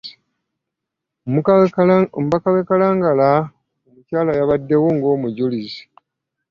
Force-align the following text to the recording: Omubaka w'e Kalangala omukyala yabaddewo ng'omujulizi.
Omubaka 2.17 2.49
w'e 2.53 2.63
Kalangala 2.67 3.29
omukyala 3.89 4.31
yabaddewo 4.39 4.87
ng'omujulizi. 4.95 5.83